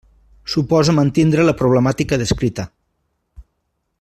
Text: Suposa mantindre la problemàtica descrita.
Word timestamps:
Suposa 0.53 0.95
mantindre 0.99 1.45
la 1.49 1.55
problemàtica 1.61 2.21
descrita. 2.23 2.69